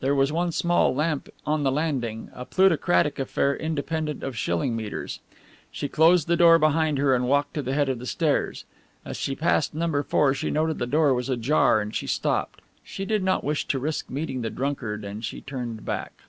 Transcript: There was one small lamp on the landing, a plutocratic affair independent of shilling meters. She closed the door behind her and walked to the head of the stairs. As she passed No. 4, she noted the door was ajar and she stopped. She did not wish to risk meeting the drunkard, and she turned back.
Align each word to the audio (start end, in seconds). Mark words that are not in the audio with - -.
There 0.00 0.14
was 0.14 0.30
one 0.30 0.52
small 0.52 0.94
lamp 0.94 1.30
on 1.46 1.62
the 1.62 1.72
landing, 1.72 2.30
a 2.34 2.44
plutocratic 2.44 3.18
affair 3.18 3.56
independent 3.56 4.22
of 4.22 4.36
shilling 4.36 4.76
meters. 4.76 5.20
She 5.72 5.88
closed 5.88 6.26
the 6.28 6.36
door 6.36 6.58
behind 6.58 6.98
her 6.98 7.14
and 7.14 7.26
walked 7.26 7.54
to 7.54 7.62
the 7.62 7.72
head 7.72 7.88
of 7.88 7.98
the 7.98 8.04
stairs. 8.04 8.66
As 9.06 9.16
she 9.16 9.34
passed 9.34 9.72
No. 9.72 10.02
4, 10.02 10.34
she 10.34 10.50
noted 10.50 10.78
the 10.80 10.86
door 10.86 11.14
was 11.14 11.30
ajar 11.30 11.80
and 11.80 11.94
she 11.96 12.06
stopped. 12.06 12.60
She 12.84 13.06
did 13.06 13.22
not 13.24 13.42
wish 13.42 13.66
to 13.68 13.78
risk 13.78 14.10
meeting 14.10 14.42
the 14.42 14.50
drunkard, 14.50 15.02
and 15.02 15.24
she 15.24 15.40
turned 15.40 15.82
back. 15.82 16.24